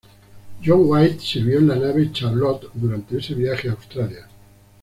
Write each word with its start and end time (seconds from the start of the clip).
John 0.65 0.81
White 0.87 1.19
sirvió 1.21 1.59
en 1.59 1.67
la 1.67 1.75
nave 1.75 2.11
"Charlotte" 2.11 2.71
durante 2.73 3.19
ese 3.19 3.35
viaje 3.35 3.69
a 3.69 3.73
Australia. 3.73 4.27